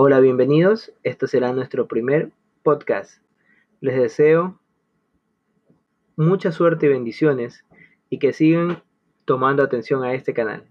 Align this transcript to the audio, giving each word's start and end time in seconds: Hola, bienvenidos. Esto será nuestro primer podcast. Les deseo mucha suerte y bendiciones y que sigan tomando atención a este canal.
Hola, 0.00 0.20
bienvenidos. 0.20 0.92
Esto 1.02 1.26
será 1.26 1.52
nuestro 1.52 1.88
primer 1.88 2.30
podcast. 2.62 3.20
Les 3.80 3.96
deseo 3.98 4.60
mucha 6.14 6.52
suerte 6.52 6.86
y 6.86 6.90
bendiciones 6.90 7.64
y 8.08 8.20
que 8.20 8.32
sigan 8.32 8.84
tomando 9.24 9.60
atención 9.60 10.04
a 10.04 10.14
este 10.14 10.32
canal. 10.32 10.68